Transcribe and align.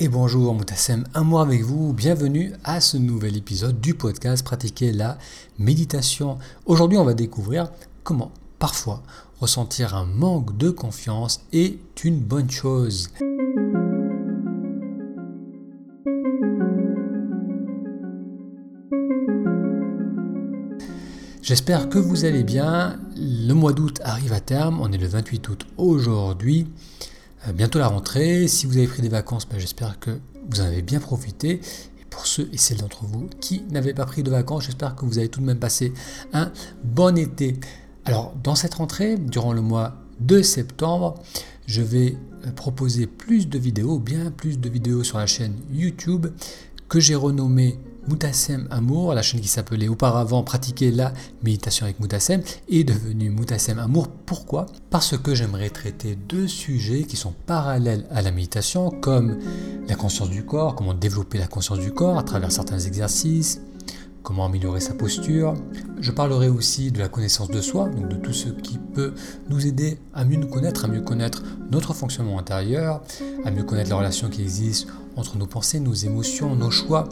Et 0.00 0.06
bonjour, 0.06 0.54
Moutassem 0.54 1.02
Amour 1.12 1.40
avec 1.40 1.62
vous. 1.62 1.92
Bienvenue 1.92 2.52
à 2.62 2.80
ce 2.80 2.96
nouvel 2.96 3.36
épisode 3.36 3.80
du 3.80 3.94
podcast 3.94 4.44
Pratiquer 4.44 4.92
la 4.92 5.18
méditation. 5.58 6.38
Aujourd'hui, 6.66 6.96
on 6.98 7.04
va 7.04 7.14
découvrir 7.14 7.72
comment 8.04 8.30
parfois 8.60 9.02
ressentir 9.40 9.96
un 9.96 10.04
manque 10.04 10.56
de 10.56 10.70
confiance 10.70 11.40
est 11.52 11.80
une 12.04 12.20
bonne 12.20 12.48
chose. 12.48 13.10
J'espère 21.42 21.88
que 21.88 21.98
vous 21.98 22.24
allez 22.24 22.44
bien. 22.44 23.00
Le 23.16 23.52
mois 23.52 23.72
d'août 23.72 24.00
arrive 24.04 24.32
à 24.32 24.38
terme. 24.38 24.80
On 24.80 24.92
est 24.92 24.98
le 24.98 25.08
28 25.08 25.48
août 25.48 25.66
aujourd'hui. 25.76 26.68
Euh, 27.46 27.52
bientôt 27.52 27.78
la 27.78 27.88
rentrée. 27.88 28.48
Si 28.48 28.66
vous 28.66 28.76
avez 28.76 28.86
pris 28.86 29.02
des 29.02 29.08
vacances, 29.08 29.46
ben, 29.48 29.58
j'espère 29.58 29.98
que 30.00 30.18
vous 30.50 30.60
en 30.60 30.64
avez 30.64 30.82
bien 30.82 31.00
profité. 31.00 31.60
Et 32.00 32.04
pour 32.10 32.26
ceux 32.26 32.48
et 32.52 32.58
celles 32.58 32.78
d'entre 32.78 33.04
vous 33.04 33.28
qui 33.40 33.62
n'avaient 33.70 33.94
pas 33.94 34.06
pris 34.06 34.22
de 34.22 34.30
vacances, 34.30 34.64
j'espère 34.64 34.96
que 34.96 35.04
vous 35.04 35.18
avez 35.18 35.28
tout 35.28 35.40
de 35.40 35.46
même 35.46 35.58
passé 35.58 35.92
un 36.32 36.50
bon 36.82 37.16
été. 37.16 37.56
Alors, 38.04 38.34
dans 38.42 38.54
cette 38.54 38.74
rentrée, 38.74 39.16
durant 39.16 39.52
le 39.52 39.60
mois 39.60 39.96
de 40.20 40.42
septembre, 40.42 41.14
je 41.66 41.82
vais 41.82 42.16
euh, 42.46 42.50
proposer 42.52 43.06
plus 43.06 43.48
de 43.48 43.58
vidéos, 43.58 43.98
bien 43.98 44.30
plus 44.30 44.58
de 44.58 44.68
vidéos 44.68 45.04
sur 45.04 45.18
la 45.18 45.26
chaîne 45.26 45.54
YouTube 45.70 46.26
que 46.88 47.00
j'ai 47.00 47.14
renommée 47.14 47.78
Moutassem 48.08 48.66
Amour, 48.70 49.12
la 49.12 49.20
chaîne 49.20 49.40
qui 49.40 49.48
s'appelait 49.48 49.88
auparavant 49.88 50.42
Pratiquer 50.42 50.90
la 50.90 51.12
méditation 51.42 51.84
avec 51.84 52.00
Moutassem, 52.00 52.40
est 52.70 52.84
devenue 52.84 53.28
Moutassem 53.28 53.78
Amour. 53.78 54.08
Pourquoi? 54.08 54.64
Parce 54.88 55.18
que 55.18 55.34
j'aimerais 55.34 55.68
traiter 55.68 56.16
deux 56.16 56.48
sujets 56.48 57.02
qui 57.02 57.16
sont 57.16 57.34
parallèles 57.46 58.06
à 58.10 58.22
la 58.22 58.30
méditation, 58.30 58.90
comme 58.90 59.38
la 59.86 59.94
conscience 59.94 60.30
du 60.30 60.42
corps, 60.42 60.74
comment 60.74 60.94
développer 60.94 61.36
la 61.36 61.48
conscience 61.48 61.80
du 61.80 61.92
corps 61.92 62.16
à 62.16 62.22
travers 62.22 62.50
certains 62.50 62.78
exercices, 62.78 63.60
comment 64.22 64.46
améliorer 64.46 64.80
sa 64.80 64.94
posture. 64.94 65.52
Je 66.00 66.10
parlerai 66.10 66.48
aussi 66.48 66.90
de 66.90 67.00
la 67.00 67.08
connaissance 67.08 67.50
de 67.50 67.60
soi, 67.60 67.90
donc 67.90 68.08
de 68.08 68.16
tout 68.16 68.32
ce 68.32 68.48
qui 68.48 68.78
peut 68.94 69.12
nous 69.50 69.66
aider 69.66 69.98
à 70.14 70.24
mieux 70.24 70.38
nous 70.38 70.48
connaître, 70.48 70.86
à 70.86 70.88
mieux 70.88 71.02
connaître 71.02 71.42
notre 71.70 71.92
fonctionnement 71.92 72.38
intérieur, 72.38 73.02
à 73.44 73.50
mieux 73.50 73.64
connaître 73.64 73.90
la 73.90 73.96
relation 73.96 74.30
qui 74.30 74.40
existe 74.40 74.86
entre 75.16 75.36
nos 75.36 75.46
pensées, 75.46 75.80
nos 75.80 75.94
émotions, 75.94 76.54
nos 76.54 76.70
choix 76.70 77.08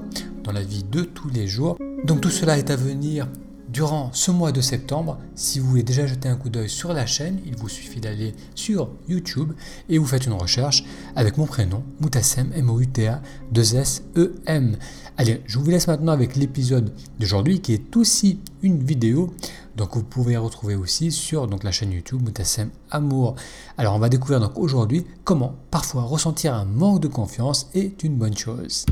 dans 0.46 0.52
la 0.52 0.62
vie 0.62 0.84
de 0.84 1.02
tous 1.02 1.28
les 1.28 1.48
jours. 1.48 1.76
Donc 2.04 2.20
tout 2.20 2.30
cela 2.30 2.56
est 2.56 2.70
à 2.70 2.76
venir 2.76 3.28
durant 3.68 4.10
ce 4.12 4.30
mois 4.30 4.52
de 4.52 4.60
septembre. 4.60 5.18
Si 5.34 5.58
vous 5.58 5.68
voulez 5.68 5.82
déjà 5.82 6.06
jeter 6.06 6.28
un 6.28 6.36
coup 6.36 6.48
d'œil 6.48 6.68
sur 6.68 6.92
la 6.92 7.04
chaîne, 7.04 7.40
il 7.44 7.56
vous 7.56 7.68
suffit 7.68 8.00
d'aller 8.00 8.32
sur 8.54 8.90
YouTube 9.08 9.52
et 9.88 9.98
vous 9.98 10.06
faites 10.06 10.24
une 10.24 10.32
recherche 10.32 10.84
avec 11.16 11.36
mon 11.36 11.46
prénom, 11.46 11.82
Moutassem, 12.00 12.52
M-O-U-T-A, 12.54 13.20
2-S-E-M. 13.52 14.76
Allez, 15.16 15.42
je 15.46 15.58
vous 15.58 15.68
laisse 15.68 15.88
maintenant 15.88 16.12
avec 16.12 16.36
l'épisode 16.36 16.92
d'aujourd'hui 17.18 17.60
qui 17.60 17.74
est 17.74 17.96
aussi 17.96 18.38
une 18.62 18.82
vidéo. 18.82 19.34
Donc 19.76 19.96
vous 19.96 20.04
pouvez 20.04 20.36
retrouver 20.36 20.76
aussi 20.76 21.10
sur 21.10 21.48
donc, 21.48 21.64
la 21.64 21.72
chaîne 21.72 21.92
YouTube 21.92 22.22
Moutassem 22.22 22.70
Amour. 22.92 23.34
Alors 23.78 23.96
on 23.96 23.98
va 23.98 24.08
découvrir 24.08 24.38
donc 24.40 24.56
aujourd'hui 24.58 25.04
comment 25.24 25.56
parfois 25.72 26.02
ressentir 26.02 26.54
un 26.54 26.64
manque 26.64 27.00
de 27.00 27.08
confiance 27.08 27.68
est 27.74 28.04
une 28.04 28.14
bonne 28.14 28.36
chose. 28.36 28.86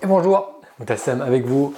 Et 0.00 0.06
bonjour, 0.06 0.52
Moutassem 0.78 1.20
avec 1.22 1.44
vous. 1.44 1.74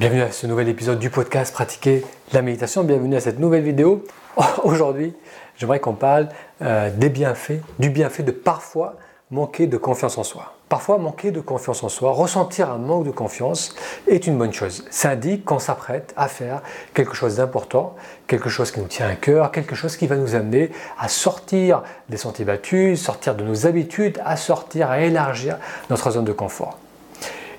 Bienvenue 0.00 0.22
à 0.22 0.32
ce 0.32 0.48
nouvel 0.48 0.68
épisode 0.68 0.98
du 0.98 1.10
podcast 1.10 1.54
Pratiquer 1.54 2.04
la 2.32 2.42
méditation. 2.42 2.82
Bienvenue 2.82 3.14
à 3.14 3.20
cette 3.20 3.38
nouvelle 3.38 3.62
vidéo. 3.62 4.04
Aujourd'hui, 4.64 5.14
j'aimerais 5.56 5.78
qu'on 5.78 5.92
parle 5.92 6.28
euh, 6.60 6.90
des 6.90 7.08
bienfaits, 7.08 7.60
du 7.78 7.90
bienfait 7.90 8.24
de 8.24 8.32
parfois 8.32 8.96
manquer 9.30 9.68
de 9.68 9.76
confiance 9.76 10.18
en 10.18 10.24
soi. 10.24 10.54
Parfois, 10.68 10.98
manquer 10.98 11.30
de 11.30 11.40
confiance 11.40 11.84
en 11.84 11.88
soi, 11.88 12.10
ressentir 12.10 12.68
un 12.68 12.78
manque 12.78 13.04
de 13.04 13.12
confiance 13.12 13.76
est 14.08 14.26
une 14.26 14.38
bonne 14.38 14.52
chose. 14.52 14.84
Ça 14.90 15.10
indique 15.10 15.44
qu'on 15.44 15.60
s'apprête 15.60 16.12
à 16.16 16.26
faire 16.26 16.62
quelque 16.94 17.14
chose 17.14 17.36
d'important, 17.36 17.94
quelque 18.26 18.48
chose 18.48 18.72
qui 18.72 18.80
nous 18.80 18.88
tient 18.88 19.08
à 19.08 19.14
cœur, 19.14 19.52
quelque 19.52 19.76
chose 19.76 19.96
qui 19.96 20.08
va 20.08 20.16
nous 20.16 20.34
amener 20.34 20.72
à 20.98 21.08
sortir 21.08 21.84
des 22.08 22.16
sentiers 22.16 22.44
battus, 22.44 23.00
sortir 23.00 23.36
de 23.36 23.44
nos 23.44 23.68
habitudes, 23.68 24.20
à 24.24 24.36
sortir, 24.36 24.90
à 24.90 25.00
élargir 25.02 25.58
notre 25.90 26.10
zone 26.10 26.24
de 26.24 26.32
confort. 26.32 26.76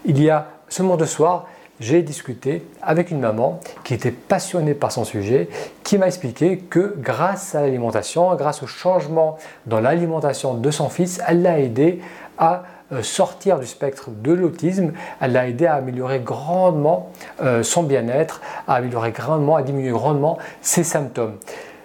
Il 0.05 0.21
y 0.21 0.29
a 0.29 0.47
ce 0.67 0.83
de 0.83 1.05
soir, 1.05 1.45
j'ai 1.79 2.01
discuté 2.01 2.65
avec 2.81 3.09
une 3.09 3.19
maman 3.19 3.59
qui 3.83 3.93
était 3.93 4.11
passionnée 4.11 4.73
par 4.73 4.91
son 4.91 5.05
sujet, 5.05 5.47
qui 5.83 5.97
m'a 5.97 6.07
expliqué 6.07 6.57
que 6.57 6.95
grâce 6.97 7.55
à 7.55 7.61
l'alimentation, 7.61 8.33
grâce 8.35 8.63
au 8.63 8.67
changement 8.67 9.37
dans 9.65 9.79
l'alimentation 9.79 10.55
de 10.55 10.71
son 10.71 10.89
fils, 10.89 11.21
elle 11.27 11.41
l'a 11.41 11.59
aidé 11.59 12.01
à 12.37 12.63
euh, 12.91 13.01
sortir 13.01 13.59
du 13.59 13.65
spectre 13.65 14.09
de 14.09 14.33
l'autisme, 14.33 14.91
elle 15.21 15.31
l'a 15.31 15.47
aidé 15.47 15.67
à 15.67 15.75
améliorer 15.75 16.19
grandement 16.19 17.09
euh, 17.41 17.63
son 17.63 17.83
bien-être, 17.83 18.41
à 18.67 18.75
améliorer 18.75 19.11
grandement, 19.11 19.55
à 19.55 19.63
diminuer 19.63 19.91
grandement 19.91 20.37
ses 20.61 20.83
symptômes. 20.83 21.37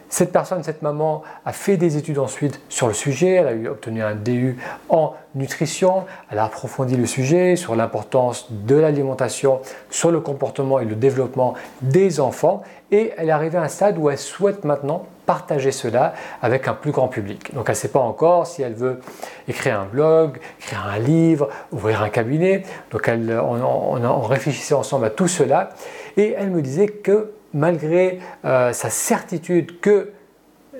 Cette 0.08 0.32
personne, 0.32 0.62
cette 0.62 0.82
maman, 0.82 1.22
a 1.44 1.52
fait 1.52 1.76
des 1.76 1.96
études 1.96 2.18
ensuite 2.18 2.60
sur 2.68 2.88
le 2.88 2.94
sujet, 2.94 3.34
elle 3.34 3.66
a 3.66 3.70
obtenu 3.70 4.02
un 4.02 4.14
DU 4.14 4.58
en 4.88 5.14
nutrition, 5.34 6.04
elle 6.30 6.38
a 6.38 6.44
approfondi 6.44 6.96
le 6.96 7.04
sujet 7.04 7.56
sur 7.56 7.76
l'importance 7.76 8.46
de 8.50 8.74
l'alimentation, 8.74 9.60
sur 9.90 10.10
le 10.10 10.20
comportement 10.20 10.80
et 10.80 10.86
le 10.86 10.94
développement 10.94 11.54
des 11.82 12.20
enfants, 12.20 12.62
et 12.90 13.12
elle 13.18 13.28
est 13.28 13.32
arrivée 13.32 13.58
à 13.58 13.62
un 13.62 13.68
stade 13.68 13.98
où 13.98 14.08
elle 14.08 14.16
souhaite 14.18 14.64
maintenant 14.64 15.04
partager 15.26 15.72
cela 15.72 16.14
avec 16.40 16.68
un 16.68 16.72
plus 16.72 16.90
grand 16.90 17.08
public. 17.08 17.54
Donc 17.54 17.64
elle 17.66 17.72
ne 17.72 17.76
sait 17.76 17.88
pas 17.88 17.98
encore 18.00 18.46
si 18.46 18.62
elle 18.62 18.72
veut 18.72 19.00
écrire 19.46 19.78
un 19.78 19.84
blog, 19.84 20.38
écrire 20.58 20.86
un 20.86 20.98
livre, 20.98 21.50
ouvrir 21.70 22.02
un 22.02 22.08
cabinet. 22.08 22.62
Donc 22.90 23.06
elle, 23.08 23.38
on, 23.38 24.02
on 24.02 24.22
réfléchissait 24.22 24.72
ensemble 24.72 25.04
à 25.04 25.10
tout 25.10 25.28
cela, 25.28 25.68
et 26.16 26.34
elle 26.38 26.48
me 26.48 26.62
disait 26.62 26.88
que 26.88 27.32
malgré 27.54 28.20
euh, 28.44 28.72
sa 28.72 28.90
certitude 28.90 29.80
que 29.80 30.12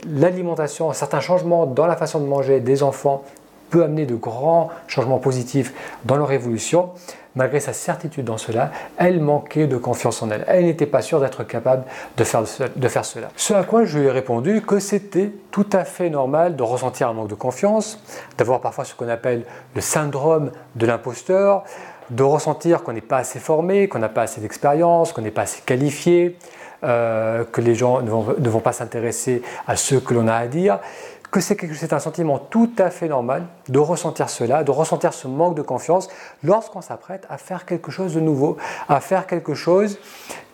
l'alimentation, 0.07 0.93
certains 0.93 1.21
changements 1.21 1.67
dans 1.67 1.87
la 1.87 1.97
façon 1.97 2.21
de 2.21 2.27
manger 2.27 2.61
des 2.61 2.83
enfants 2.83 3.25
peut 3.71 3.85
amener 3.85 4.07
de 4.07 4.15
grands 4.15 4.71
changements 4.87 5.19
positifs 5.19 5.75
dans 6.05 6.17
leur 6.17 6.33
évolution, 6.33 6.91
malgré 7.35 7.61
sa 7.61 7.73
certitude 7.73 8.25
dans 8.25 8.39
cela, 8.39 8.71
elle 8.97 9.21
manquait 9.21 9.67
de 9.67 9.77
confiance 9.77 10.23
en 10.23 10.31
elle. 10.31 10.45
Elle 10.49 10.65
n'était 10.65 10.87
pas 10.87 11.03
sûre 11.03 11.21
d'être 11.21 11.45
capable 11.45 11.85
de 12.17 12.25
faire, 12.25 12.43
de 12.75 12.89
faire 12.89 13.05
cela. 13.05 13.29
Ce 13.37 13.53
à 13.55 13.65
quoi 13.65 13.85
je 13.85 13.99
lui 13.99 14.07
ai 14.07 14.11
répondu 14.11 14.63
que 14.63 14.79
c'était 14.79 15.31
tout 15.51 15.69
à 15.73 15.85
fait 15.85 16.11
normal 16.11 16.57
de 16.57 16.63
ressentir 16.63 17.09
un 17.09 17.13
manque 17.13 17.29
de 17.29 17.35
confiance, 17.35 18.03
d'avoir 18.39 18.61
parfois 18.61 18.85
ce 18.85 18.95
qu'on 18.95 19.09
appelle 19.09 19.45
le 19.75 19.81
syndrome 19.81 20.51
de 20.77 20.87
l'imposteur, 20.87 21.65
de 22.11 22.23
ressentir 22.23 22.83
qu'on 22.83 22.95
n'est 22.95 23.01
pas 23.01 23.19
assez 23.19 23.39
formé, 23.39 23.87
qu'on 23.87 23.99
n'a 23.99 24.09
pas 24.09 24.23
assez 24.23 24.41
d'expérience, 24.41 25.13
qu'on 25.13 25.23
n'est 25.23 25.31
pas 25.31 25.43
assez 25.43 25.61
qualifié, 25.65 26.39
euh, 26.85 27.45
que 27.45 27.61
les 27.61 27.75
gens 27.75 28.03
ne 28.03 28.11
vont, 28.11 28.61
pas 28.61 28.73
s'intéresser 28.73 29.43
à 29.67 29.77
ce 29.77 29.95
que 29.97 30.15
l'on 30.15 30.29
a 30.29 30.35
à 30.35 30.47
dire, 30.47 30.79
que 31.31 31.41
c'est 31.41 31.93
un 31.93 31.99
sentiment 31.99 32.39
tout 32.39 32.71
à 32.79 32.91
fait 32.91 33.09
normal 33.09 33.45
de 33.69 33.79
ressentir 33.79 34.31
cela, 34.31 34.65
de 34.65 34.71
ressentir 34.71 35.13
ce 35.13 35.29
manque 35.29 35.57
de 35.57 35.63
confiance 35.63 36.09
lorsqu'on 36.43 36.81
s'apprête 36.81 37.27
à 37.29 37.37
faire 37.37 37.67
quelque 37.67 37.91
chose 37.91 38.15
de 38.15 38.21
nouveau, 38.21 38.57
à 38.89 39.01
faire 39.01 39.27
quelque 39.27 39.55
chose 39.55 39.99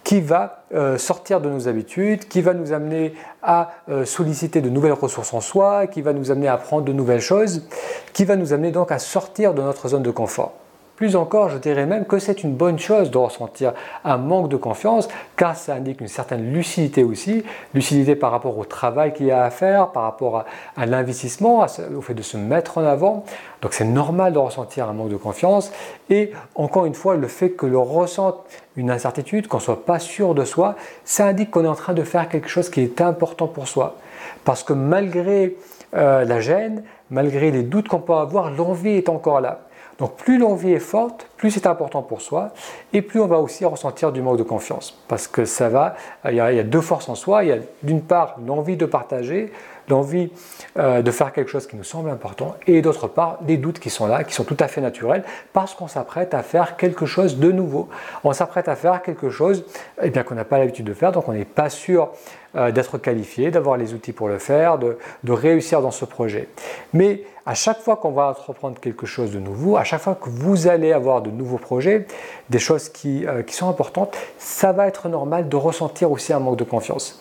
qui 0.03 0.21
va 0.21 0.65
euh, 0.75 0.99
sortir 0.99 1.41
de 1.41 1.49
nos 1.49 1.67
habitudes, 1.67 2.29
qui 2.29 2.43
va 2.43 2.53
nous 2.53 2.73
amener 2.73 3.15
à 3.43 3.71
euh, 3.89 4.05
solliciter 4.05 4.61
de 4.61 4.69
nouvelles 4.69 4.93
ressources 4.93 5.33
en 5.33 5.41
soi, 5.41 5.87
qui 5.87 6.03
va 6.03 6.12
nous 6.12 6.31
amener 6.31 6.49
à 6.49 6.55
apprendre 6.55 6.85
de 6.85 6.93
nouvelles 6.93 7.23
choses, 7.23 7.67
qui 8.12 8.25
va 8.25 8.37
nous 8.37 8.53
amener 8.53 8.71
donc 8.71 8.93
à 8.93 8.99
sortir 8.99 9.55
de 9.55 9.62
notre 9.62 9.89
zone 9.89 10.03
de 10.03 10.11
confort. 10.11 10.53
Plus 10.96 11.17
encore, 11.17 11.49
je 11.49 11.58
dirais 11.58 11.87
même 11.87 12.05
que 12.05 12.20
c'est 12.20 12.44
une 12.44 12.55
bonne 12.55 12.79
chose 12.79 13.11
de 13.11 13.19
ressentir 13.19 13.73
un 14.05 14.17
manque 14.17 14.49
de 14.49 14.56
confiance, 14.56 15.08
car 15.37 15.56
ça 15.56 15.75
indique 15.75 16.00
une 16.00 16.08
certaine 16.08 16.52
lucidité 16.52 17.02
aussi, 17.02 17.43
lucidité 17.75 18.14
par 18.14 18.31
rapport 18.31 18.56
au 18.56 18.64
travail 18.64 19.12
qu'il 19.12 19.26
y 19.26 19.32
a 19.32 19.43
à 19.43 19.50
faire, 19.50 19.88
par 19.88 20.05
rapport 20.05 20.44
à, 20.76 20.87
l'investissement, 20.87 21.67
au 21.96 22.00
fait 22.00 22.14
de 22.14 22.23
se 22.23 22.37
mettre 22.37 22.79
en 22.79 22.85
avant. 22.85 23.25
Donc 23.61 23.73
c'est 23.73 23.85
normal 23.85 24.35
de 24.35 24.38
ressentir 24.38 24.88
un 24.88 24.93
manque 24.93 25.08
de 25.08 25.17
confiance. 25.17 25.73
Et 26.11 26.32
encore 26.55 26.87
une 26.87 26.94
fois, 26.94 27.17
le 27.17 27.26
fait 27.26 27.50
que 27.50 27.67
l'on 27.67 27.82
ressente 27.82 28.37
une 28.76 28.91
incertitude, 28.91 29.49
qu'on 29.49 29.56
ne 29.56 29.62
soit 29.62 29.85
pas 29.85 29.99
sûr 29.99 30.35
de 30.35 30.44
soi, 30.44 30.76
ça 31.05 31.26
indique 31.26 31.50
qu'on 31.50 31.64
est 31.64 31.69
en 31.69 31.75
train 31.75 31.94
de 31.94 32.05
faire 32.05 32.29
quelque 32.29 32.49
chose 32.49 32.70
qui 32.70 32.81
est 32.82 33.00
important 33.00 33.49
pour 33.49 33.67
soi. 33.67 33.96
Parce 34.44 34.62
que 34.62 34.73
malgré 34.73 35.56
euh, 35.96 36.25
la 36.25 36.41
gêne, 36.41 36.85
malgré 37.11 37.50
les 37.50 37.62
doutes 37.62 37.88
qu'on 37.88 38.00
peut 38.00 38.14
avoir, 38.14 38.50
l'envie 38.50 38.91
est 38.91 39.08
encore 39.08 39.41
là. 39.41 39.61
Donc 39.99 40.17
plus 40.17 40.38
l'envie 40.38 40.73
est 40.73 40.81
forte, 40.81 41.29
plus 41.37 41.50
c'est 41.50 41.67
important 41.67 42.02
pour 42.02 42.20
soi, 42.20 42.52
et 42.93 43.02
plus 43.02 43.20
on 43.20 43.26
va 43.26 43.38
aussi 43.38 43.64
ressentir 43.64 44.12
du 44.12 44.23
manque 44.23 44.38
de 44.38 44.43
confiance. 44.43 45.00
Parce 45.08 45.29
que 45.29 45.44
ça 45.44 45.69
va, 45.69 45.94
il 46.29 46.35
y 46.35 46.41
a, 46.41 46.62
deux 46.62 46.81
forces 46.81 47.08
en 47.08 47.14
soi. 47.14 47.44
Il 47.44 47.49
y 47.49 47.52
a 47.52 47.58
d'une 47.82 48.02
part 48.02 48.37
l'envie 48.44 48.76
de 48.76 48.87
partager, 48.87 49.52
l'envie 49.88 50.31
euh, 50.79 51.02
de 51.02 51.11
faire 51.11 51.32
quelque 51.32 51.50
chose 51.50 51.67
qui 51.67 51.76
nous 51.76 51.85
semble 51.85 52.11
important 52.11 52.56
et 52.67 52.82
d'autre 52.82 53.06
part 53.06 53.38
des 53.43 53.56
doutes 53.56 53.79
qui 53.79 53.91
sont 53.91 54.06
là, 54.06 54.25
qui 54.25 54.35
sont 54.35 54.44
tout 54.44 54.56
à 54.61 54.69
fait 54.69 54.81
naturels 54.81 55.25
parce 55.52 55.75
qu'on 55.75 55.88
s'apprête 55.88 56.35
à 56.35 56.43
faire 56.43 56.76
quelque 56.76 57.06
chose 57.06 57.38
de 57.38 57.52
nouveau. 57.52 57.88
On 58.25 58.32
s'apprête 58.32 58.69
à 58.69 58.76
faire 58.76 59.02
quelque 59.02 59.31
chose 59.31 59.64
eh 60.02 60.11
qu'on 60.11 60.35
n'a 60.35 60.44
pas 60.44 60.58
l'habitude 60.58 60.87
de 60.87 60.94
faire, 60.94 61.12
donc 61.12 61.29
on 61.29 61.32
n'est 61.32 61.44
pas 61.44 61.69
sûr 61.69 62.11
euh, 62.56 62.71
d'être 62.71 62.99
qualifié, 62.99 63.51
d'avoir 63.51 63.77
les 63.77 63.95
outils 63.95 64.12
pour 64.12 64.29
le 64.29 64.39
faire, 64.39 64.79
de, 64.79 64.97
réussir 65.29 65.83
dans 65.83 65.91
ce 65.91 66.05
projet. 66.05 66.49
Mais 66.93 67.23
à 67.47 67.55
chaque 67.55 67.81
fois 67.81 67.97
qu'on 67.97 68.12
va 68.12 68.29
entreprendre 68.29 68.79
quelque 68.81 69.06
chose 69.06 69.33
de 69.33 69.39
nouveau, 69.39 69.77
à 69.77 69.85
chaque 69.85 70.01
fois 70.01 70.15
que 70.15 70.31
vous 70.31 70.69
allez 70.69 70.93
avoir 70.93 71.21
de 71.21 71.31
nouveaux 71.31 71.59
projets, 71.59 72.06
des 72.51 72.59
choses 72.59 72.89
qui, 72.89 73.27
euh, 73.27 73.43
qui 73.43 73.55
sont 73.55 73.69
importantes, 73.69 74.17
ça 74.39 74.73
va 74.73 74.87
être 74.87 75.09
normal 75.09 75.49
de 75.49 75.56
ressentir 75.56 76.11
aussi 76.11 76.33
un 76.33 76.39
manque 76.39 76.59
de 76.59 76.65
confiance. 76.65 77.21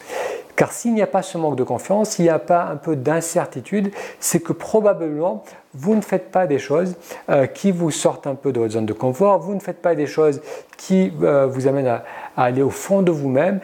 Car 0.55 0.71
s'il 0.71 0.93
n'y 0.93 1.01
a 1.01 1.07
pas 1.07 1.21
ce 1.21 1.37
manque 1.37 1.55
de 1.55 1.63
confiance, 1.63 2.11
s'il 2.11 2.25
n'y 2.25 2.31
a 2.31 2.39
pas 2.39 2.65
un 2.65 2.75
peu 2.75 2.95
d'incertitude, 2.95 3.91
c'est 4.19 4.39
que 4.39 4.53
probablement 4.53 5.43
vous 5.73 5.95
ne 5.95 6.01
faites 6.01 6.31
pas 6.31 6.45
des 6.45 6.59
choses 6.59 6.95
euh, 7.29 7.47
qui 7.47 7.71
vous 7.71 7.89
sortent 7.89 8.27
un 8.27 8.35
peu 8.35 8.51
de 8.51 8.59
votre 8.59 8.73
zone 8.73 8.85
de 8.85 8.93
confort, 8.93 9.39
vous 9.39 9.55
ne 9.55 9.59
faites 9.59 9.81
pas 9.81 9.95
des 9.95 10.05
choses 10.05 10.41
qui 10.77 11.11
euh, 11.23 11.47
vous 11.47 11.67
amènent 11.67 11.87
à, 11.87 12.03
aller 12.37 12.61
au 12.61 12.69
fond 12.69 13.01
de 13.01 13.11
vous-même, 13.11 13.59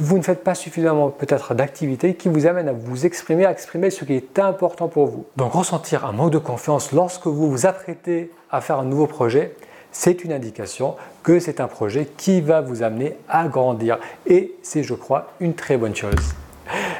vous 0.00 0.18
ne 0.18 0.22
faites 0.22 0.42
pas 0.42 0.54
suffisamment 0.54 1.10
peut-être 1.10 1.54
d'activités 1.54 2.14
qui 2.14 2.28
vous 2.28 2.46
amènent 2.46 2.68
à 2.68 2.72
vous 2.72 3.06
exprimer, 3.06 3.44
à 3.44 3.52
exprimer 3.52 3.90
ce 3.90 4.04
qui 4.04 4.14
est 4.14 4.38
important 4.40 4.88
pour 4.88 5.06
vous. 5.06 5.24
Donc 5.36 5.52
ressentir 5.52 6.04
un 6.04 6.12
manque 6.12 6.32
de 6.32 6.38
confiance 6.38 6.90
lorsque 6.92 7.26
vous 7.26 7.50
vous 7.50 7.66
apprêtez 7.66 8.32
à 8.50 8.60
faire 8.60 8.80
un 8.80 8.84
nouveau 8.84 9.06
projet, 9.06 9.54
c'est 9.94 10.24
une 10.24 10.32
indication 10.32 10.96
que 11.22 11.38
c'est 11.38 11.60
un 11.60 11.68
projet 11.68 12.06
qui 12.16 12.42
va 12.42 12.60
vous 12.60 12.82
amener 12.82 13.16
à 13.28 13.48
grandir. 13.48 13.98
Et 14.26 14.54
c'est, 14.62 14.82
je 14.82 14.92
crois, 14.92 15.32
une 15.40 15.54
très 15.54 15.78
bonne 15.78 15.94
chose. 15.94 16.34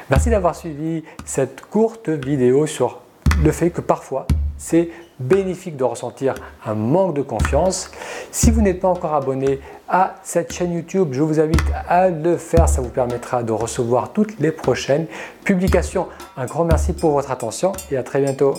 Merci 0.09 0.31
d'avoir 0.31 0.55
suivi 0.55 1.05
cette 1.25 1.63
courte 1.63 2.09
vidéo 2.09 2.67
sur 2.67 3.01
le 3.43 3.51
fait 3.51 3.71
que 3.71 3.81
parfois, 3.81 4.27
c'est 4.57 4.91
bénéfique 5.19 5.77
de 5.77 5.85
ressentir 5.85 6.35
un 6.65 6.75
manque 6.75 7.15
de 7.15 7.23
confiance. 7.23 7.91
Si 8.31 8.51
vous 8.51 8.63
n'êtes 8.63 8.81
pas 8.81 8.89
encore 8.89 9.15
abonné 9.15 9.59
à 9.89 10.15
cette 10.23 10.53
chaîne 10.53 10.73
YouTube, 10.73 11.09
je 11.13 11.23
vous 11.23 11.41
invite 11.41 11.65
à 11.89 12.09
le 12.09 12.37
faire. 12.37 12.69
Ça 12.69 12.81
vous 12.81 12.89
permettra 12.91 13.43
de 13.43 13.53
recevoir 13.53 14.13
toutes 14.13 14.39
les 14.39 14.53
prochaines 14.53 15.07
publications. 15.43 16.07
Un 16.37 16.47
grand 16.47 16.65
merci 16.65 16.93
pour 16.93 17.11
votre 17.11 17.33
attention 17.33 17.73
et 17.91 17.97
à 17.97 18.03
très 18.05 18.21
bientôt. 18.21 18.55